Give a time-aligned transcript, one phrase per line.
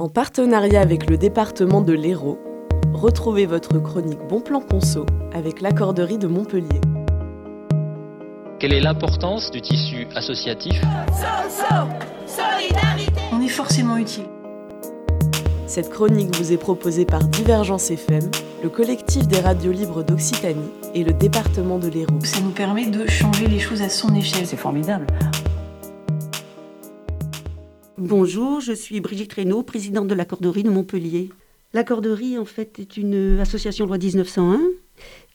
[0.00, 2.38] En partenariat avec le département de l'Hérault,
[2.92, 6.80] retrouvez votre chronique Bon Plan Conso avec l'accorderie de Montpellier.
[8.60, 10.80] Quelle est l'importance du tissu associatif?
[13.32, 14.26] On est forcément utile.
[15.66, 18.30] Cette chronique vous est proposée par Divergence FM,
[18.62, 22.20] le collectif des radios libres d'Occitanie et le département de l'Hérault.
[22.22, 24.46] Ça nous permet de changer les choses à son échelle.
[24.46, 25.08] C'est formidable.
[28.08, 31.28] Bonjour, je suis Brigitte Reynaud, présidente de l'accorderie de Montpellier.
[31.74, 34.62] L'accorderie, en fait, est une association loi 1901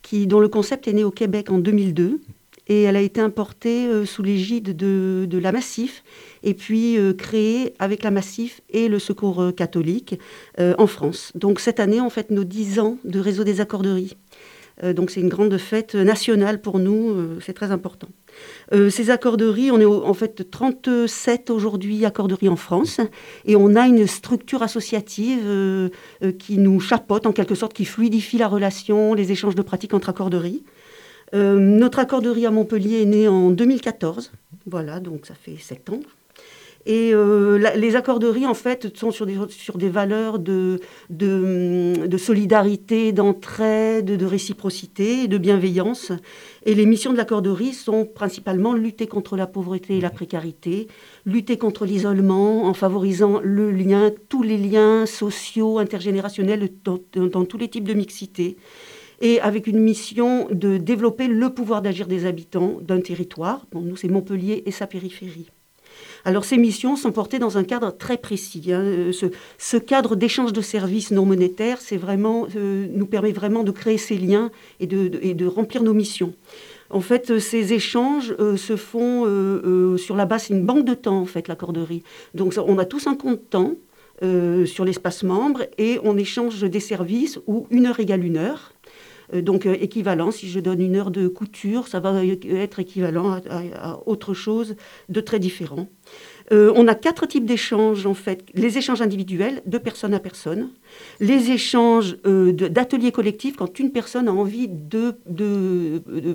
[0.01, 2.19] qui, dont le concept est né au Québec en 2002
[2.67, 6.03] et elle a été importée euh, sous l'égide de, de, la Massif
[6.41, 10.19] et puis euh, créée avec la Massif et le Secours euh, catholique
[10.57, 11.31] en France.
[11.35, 14.17] Donc cette année, en fait, nos 10 ans de réseau des accorderies.
[14.81, 18.07] Euh, donc c'est une grande fête nationale pour nous, euh, c'est très important.
[18.73, 22.99] Euh, ces accorderies, on est en fait 37 aujourd'hui accorderies en France
[23.45, 25.91] et on a une structure associative
[26.39, 30.09] qui nous chapeaute en quelque sorte, qui fluidifie la relation, les échanges de pratiques entre
[30.09, 30.63] accorderies.
[31.33, 34.31] Notre accorderie à Montpellier est née en 2014,
[34.67, 35.99] voilà, donc ça fait 7 ans.
[36.85, 40.79] Et euh, les accorderies, en fait, sont sur des, valeurs de,
[42.17, 46.11] solidarité, d'entraide, de réciprocité, de bienveillance.
[46.65, 50.87] Et les missions de l'accorderie sont principalement lutter contre la pauvreté et la précarité,
[51.25, 57.69] lutter contre l'isolement en favorisant le lien, tous les liens sociaux, intergénérationnels, dans, tous les
[57.69, 58.57] types de mixité
[59.21, 63.65] et avec une mission de développer le pouvoir d'agir des habitants d'un territoire.
[63.73, 65.47] Nous, c'est Montpellier et sa périphérie.
[66.25, 68.71] Alors ces missions sont portées dans un cadre très précis.
[68.71, 69.11] Hein.
[69.11, 69.25] Ce,
[69.57, 73.97] ce, cadre d'échange de services non monétaires c'est vraiment, euh, nous permet vraiment de créer
[73.97, 76.33] ces liens et de, remplir nos missions.
[76.89, 80.85] En fait, ces échanges euh, se font euh, euh sur la base, c'est une banque
[80.85, 82.03] de temps, en fait, l'accorderie.
[82.35, 83.73] Donc on a tous un compte temps
[84.21, 88.71] euh, sur l'espace membre et on échange des services où une heure égale une heure.
[89.33, 93.39] Euh, donc euh, équivalent, si je donne une heure de couture, ça va être équivalent
[93.49, 94.75] à, autre chose
[95.09, 95.87] de très différent.
[96.51, 98.43] Euh, on a quatre types d'échanges en fait.
[98.53, 100.69] Les échanges individuels, de personne à personne.
[101.19, 105.15] Les échanges euh, d'ateliers collectifs, quand une personne a envie de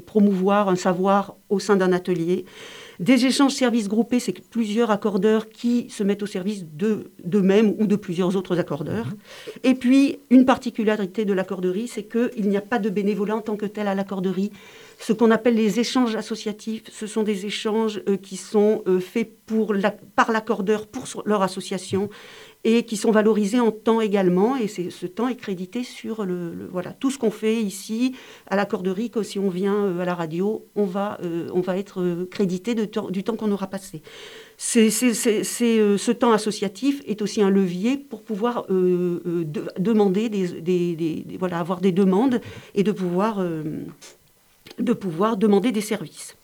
[0.07, 2.45] promouvoir un savoir au sein d'un atelier.
[3.01, 7.95] Des échanges services groupés, c'est plusieurs accordeurs qui se mettent au service d'eux-mêmes ou de
[7.95, 9.07] plusieurs autres accordeurs.
[9.07, 9.51] Mmh.
[9.63, 13.57] Et puis, une particularité de l'accorderie, c'est qu'il n'y a pas de bénévolat en tant
[13.57, 14.51] que tel à l'accorderie.
[14.99, 19.31] Ce qu'on appelle les échanges associatifs, ce sont des échanges euh, qui sont euh, faits
[19.47, 22.11] pour la, par l'accordeur pour leur association
[22.69, 24.55] et qui sont valorisés en temps également.
[24.57, 28.15] Et ce temps est crédité sur le, voilà, tout ce qu'on fait ici
[28.47, 31.79] à l'accorderie, que si on vient euh, à la radio, on va, euh, on va
[31.79, 34.03] être euh, crédité du temps qu'on aura passé.
[34.59, 39.47] C'est, c'est, c'est, ce temps associatif est aussi un levier pour pouvoir de,
[39.79, 42.41] demander des, des, voilà, avoir des demandes
[42.75, 43.41] et de pouvoir,
[44.79, 46.37] de pouvoir demander des services.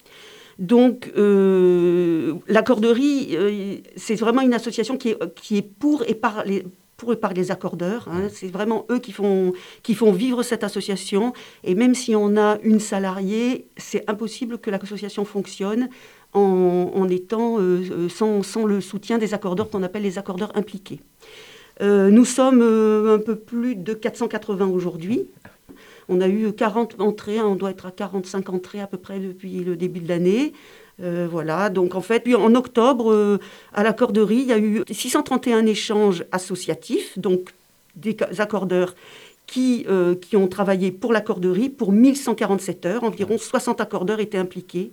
[0.59, 6.65] Donc, euh, l'accorderie, euh, c'est vraiment une association qui est, pour et par les,
[6.97, 8.09] pour et par les accordeurs.
[8.11, 8.29] Hein.
[8.33, 11.33] C'est vraiment eux qui font, qui font vivre cette association.
[11.65, 15.89] Et même si on a une salariée, c'est impossible que l'association fonctionne
[16.33, 21.01] en, étant euh, sans, sans, le soutien des accordeurs qu'on appelle les accordeurs impliqués.
[21.81, 25.29] Euh, nous sommes un peu plus de 480 aujourd'hui.
[26.09, 29.65] On a eu 40 entrées, on doit être à 45 entrées à peu près depuis
[29.65, 30.53] le début de l'année.
[31.03, 33.41] Euh, voilà, donc en fait, puis en octobre, euh,
[33.73, 37.51] à l'accorderie, il y a eu 631 échanges associatifs, donc
[37.97, 38.95] des accordeurs
[39.47, 44.93] qui, euh, qui ont travaillé pour l'accorderie pour 1147 heures, environ 60 accordeurs étaient impliqués,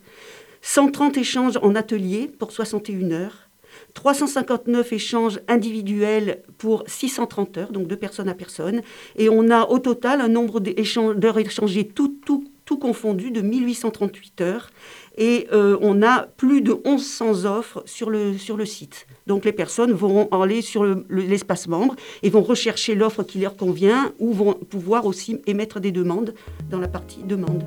[0.64, 3.48] 130 échanges en atelier pour 61 heures,
[3.94, 8.82] 359 échanges individuels pour 630 heures, donc de personne à personne.
[9.18, 14.42] Et on a au total un nombre d'heures échangées tout, tout, tout confondu de 1838
[14.42, 14.70] heures.
[15.18, 19.08] Et euh, on a plus de 1100 offres sur le, sur le site.
[19.28, 23.58] Donc les personnes vont aller sur l'espace le, membre et vont rechercher l'offre qui leur
[23.58, 26.34] convient ou vont pouvoir aussi émettre des demandes
[26.70, 27.64] dans la partie demande.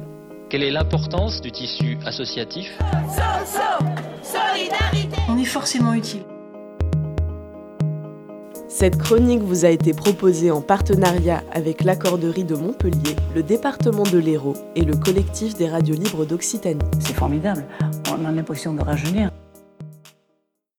[0.48, 2.66] Quelle est l'importance du tissu associatif?
[3.08, 3.83] So, so,
[5.54, 6.24] forcément utile.
[8.66, 14.18] Cette chronique vous a été proposée en partenariat avec l'accorderie de Montpellier, le département de
[14.18, 16.82] l'Hérault et le collectif des radios libres d'Occitanie.
[16.98, 17.66] C'est formidable,
[18.10, 19.30] on a l'impression de rajeunir.